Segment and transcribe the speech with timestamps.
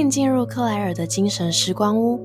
[0.00, 2.18] 欢迎进入克莱尔的精神时光屋，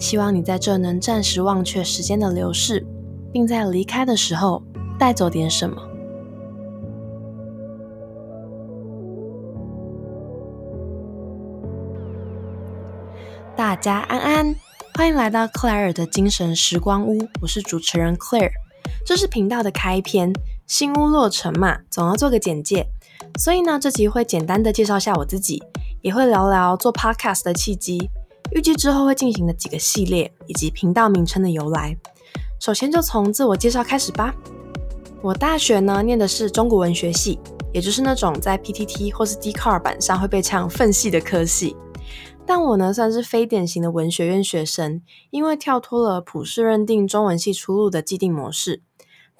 [0.00, 2.84] 希望你在这能暂时忘却时间的流逝，
[3.32, 4.60] 并在离开的时候
[4.98, 5.76] 带走点什么。
[13.54, 14.56] 大家安安，
[14.96, 18.50] 欢迎来到克莱尔的精神时光屋，我是主持人 Claire。
[19.06, 20.32] 这是频道的开篇，
[20.66, 22.88] 新屋落成嘛，总要做个简介，
[23.38, 25.62] 所以呢，这集会简单的介绍下我自己。
[26.02, 28.10] 也会聊聊做 podcast 的契机，
[28.52, 31.96] 预计之后会进行的几个系列，以及频道名称的由来。
[32.58, 34.34] 首先就从自我介绍开始吧。
[35.22, 37.38] 我大学呢念的是中国文学系，
[37.72, 41.76] 也就是那种在 PTT 或是 d c a r 版上会被唱粪系的科系。
[42.46, 48.82] 但我呢算是非典型的文学院学生，因为跳脱了普世认定中文系出路的既定模式。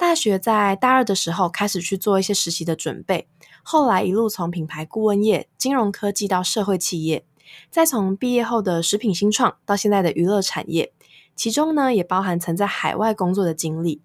[0.01, 3.27] 大学在大二的时候开始去做一些实习的准备。
[3.61, 7.23] 后来一路从品牌顾问业、金融科技到社会企业，
[7.69, 10.91] 再从毕业后的食品新创到现在的娱乐产业，
[11.35, 14.01] 其中呢也包含曾在海外工作的经历。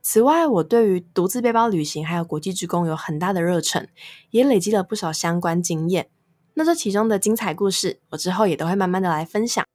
[0.00, 3.88] 此外，我对于独自背包旅行还有国际职工有很大的热忱，
[4.30, 6.08] 也累积了不少相关经验。
[6.54, 9.69] 那这其中的精彩故事，我之后也都会慢慢的来分享。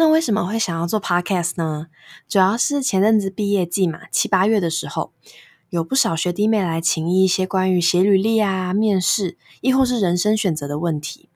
[0.00, 1.88] 那为什么会想要做 podcast 呢？
[2.28, 5.12] 主要是前阵子毕业季嘛，七八月的时候。
[5.70, 11.28] 有不少学弟妹来请一些关于写履历啊、面试，亦或是人生选择的问题。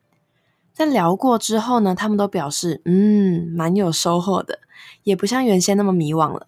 [0.73, 4.61] 在聊过之后呢，他们都表示，嗯，蛮有收获的，
[5.03, 6.47] 也不像原先那么迷惘了。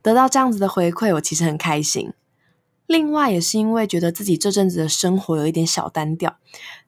[0.00, 2.12] 得到这样子的回馈，我其实很开心。
[2.86, 6.36] 另外，也是因为觉得自己这阵子的生活有一点小单调，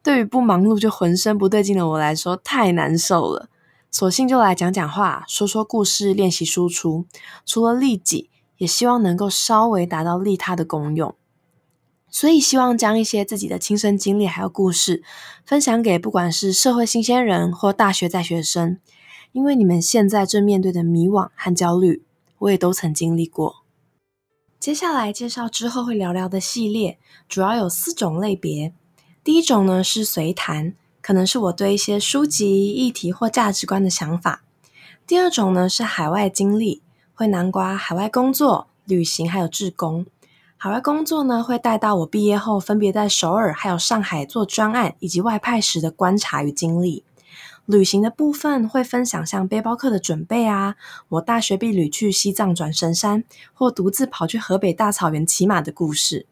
[0.04, 3.48] 对于不忙碌就浑身不对劲的我来说，太难受了。
[3.92, 7.06] 索性就来讲讲话，说说故事，练习输出。
[7.46, 8.30] 除了利己。
[8.58, 11.16] 也希望能够稍微达到利他的功用，
[12.08, 15.02] 所以希望将一些自己的亲身经历还有故事
[15.44, 18.78] 分享给不管是社会新鲜人或大学在学生，
[19.32, 22.04] 因为你们现在正面对的迷惘和焦虑，
[22.38, 23.64] 我也都曾经历过。
[24.60, 28.72] 接下来介绍之后会聊聊的系列，主要有四种类别。
[29.24, 34.42] 第一种呢是随谈，可能是我对一些书籍、议题或价值观的想法。
[35.06, 36.80] 第二种呢是海外经历。
[37.14, 40.06] 会南瓜海外工作、旅行，还有志工。
[40.56, 47.04] 海外工作呢，会带到我毕业后分别在首尔还有上海做专案以及外派时的观察与经历。
[47.66, 50.74] 旅行的部分会分享像背包客的准备啊，
[51.10, 56.26] 我大学毕旅去西藏转神山，或独自跑去河北大草原骑马的故事。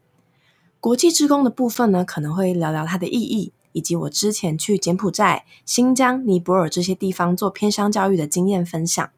[0.81, 9.11] 国际志工的部分呢，可能会聊聊它的意义，以及我之前去柬埔寨、新疆、尼泊尔这些地方做偏乡教育的经验分享。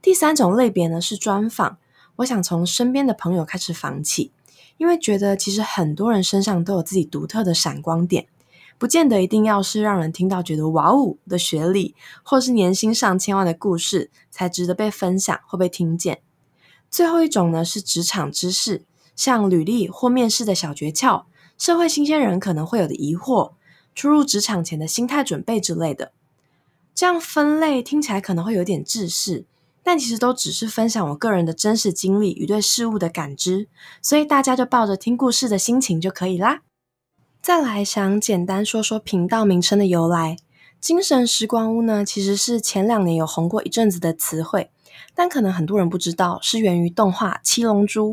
[0.00, 1.78] 第三种类别呢是专访，
[2.16, 4.32] 我想从身边的朋友开始访起，
[4.76, 8.26] 因为觉得其实很多人身上都有自己独特的闪光点，
[8.78, 11.94] 不见得一定要是让人听到觉得哇哦的学历，
[12.24, 16.20] 或是年薪上千万的故事才值得被分享或被听见。
[16.90, 18.84] 最后一种呢是职场知识，
[19.14, 21.24] 像履历或面试的小诀窍，
[21.56, 23.52] 社会新鲜人可能会有的疑惑，
[23.94, 26.12] 初入职场前的心态准备之类的。
[26.94, 29.44] 这样分类听起来可能会有点制式。
[29.84, 33.66] 但其实都只是分享我个人的真实经历与对事物的感知，
[34.00, 36.62] 所以大家就抱着听故事的心情就可以啦。
[37.40, 40.36] 再来想简单说说频道名称的由来，
[40.80, 44.70] 精神时光屋呢，其实是前两年有红过一阵子的词汇，
[45.16, 48.12] 但可能很多人不知道，是源于动画《七龙珠》。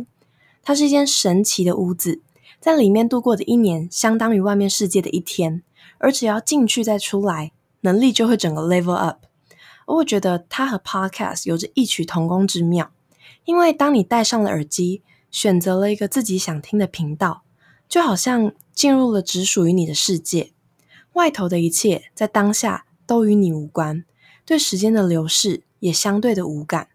[0.63, 2.23] 它是一间神奇的屋子，
[2.59, 5.61] 在里面度过的一年，相当于外面世界的一天，
[5.99, 7.51] 而只要进去再出来，
[7.81, 9.25] 能力就会整个 level up。
[9.85, 12.91] 我觉得它和 Podcast 有着异曲同工之妙，
[13.45, 15.01] 因为当你戴上了耳机，
[15.31, 17.43] 选择了一个自己想听的频道，
[17.87, 20.51] 就好像进入了只属于你的世界，
[21.13, 24.05] 外头的一切在当下都与你无关，
[24.45, 26.89] 对时间的流逝也相对的无感。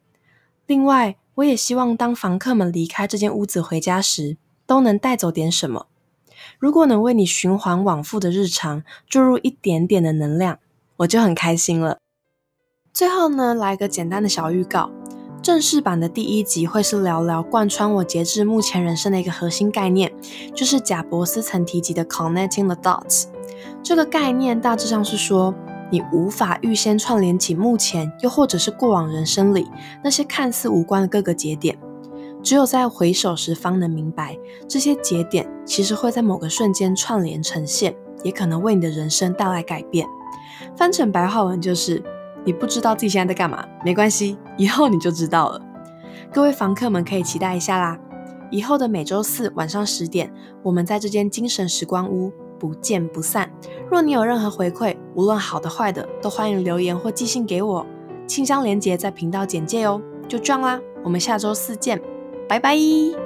[0.67, 4.37] 另外，我也希望当房客们离开这间屋子回家时，
[4.67, 5.89] 都能带走点什么。
[6.59, 10.59] 如果能为你循环往复的日常注入一点点的能量，
[10.99, 11.99] 我就很开心了。
[12.93, 14.91] 最后呢，来个简单的小预告。
[15.43, 20.11] 正式版的第一集会是聊聊贯穿我截至目前人生的一个核心概念，
[20.55, 23.25] 就是贾伯斯曾提及的 connecting the dots。
[23.83, 25.55] 这个概念大致上是说，
[25.91, 29.69] 你无法预先串联起目前又或者是过往人生里
[30.03, 31.77] 那些看似无关的各个节点，
[32.45, 34.39] 只有在回首时方能明白，
[34.69, 40.07] 这些节点其实会在某个瞬间串联呈现，也可能为你的人生带来改变。
[40.77, 42.01] 翻成白话文就是。
[42.47, 43.67] 你不知道自己现在在干嘛？
[43.83, 45.59] 没关系，以后你就知道了。
[46.31, 47.99] 各位房客们可以期待一下啦！
[48.51, 50.31] 以后的每周四晚上十点，
[50.63, 53.51] 我们在这间精神时光屋不见不散。
[53.91, 57.87] 若你有任何回馈，无论好的坏的，都欢迎留言或寄信给我，
[58.27, 60.03] 信箱连接在频道简介哦。
[60.29, 61.99] 就这样啦，我们下周四见，
[62.49, 63.24] 拜拜。